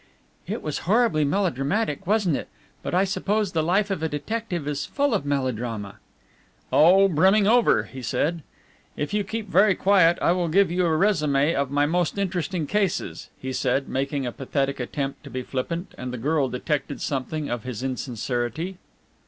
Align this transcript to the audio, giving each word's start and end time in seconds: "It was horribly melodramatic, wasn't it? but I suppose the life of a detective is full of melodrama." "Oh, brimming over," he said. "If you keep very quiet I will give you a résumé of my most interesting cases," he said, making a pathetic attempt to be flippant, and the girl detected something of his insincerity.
"It 0.47 0.63
was 0.63 0.79
horribly 0.89 1.23
melodramatic, 1.23 2.07
wasn't 2.07 2.35
it? 2.35 2.47
but 2.81 2.95
I 2.95 3.03
suppose 3.03 3.51
the 3.51 3.61
life 3.61 3.91
of 3.91 4.01
a 4.01 4.09
detective 4.09 4.67
is 4.67 4.83
full 4.87 5.13
of 5.13 5.27
melodrama." 5.27 5.97
"Oh, 6.73 7.07
brimming 7.07 7.45
over," 7.45 7.83
he 7.83 8.01
said. 8.01 8.41
"If 8.97 9.13
you 9.13 9.23
keep 9.23 9.47
very 9.47 9.75
quiet 9.75 10.17
I 10.19 10.31
will 10.31 10.47
give 10.47 10.71
you 10.71 10.87
a 10.87 10.89
résumé 10.89 11.53
of 11.53 11.69
my 11.69 11.85
most 11.85 12.17
interesting 12.17 12.65
cases," 12.65 13.29
he 13.37 13.53
said, 13.53 13.87
making 13.87 14.25
a 14.25 14.31
pathetic 14.31 14.79
attempt 14.79 15.23
to 15.25 15.29
be 15.29 15.43
flippant, 15.43 15.93
and 15.99 16.11
the 16.11 16.17
girl 16.17 16.49
detected 16.49 16.99
something 16.99 17.47
of 17.51 17.61
his 17.61 17.83
insincerity. 17.83 18.79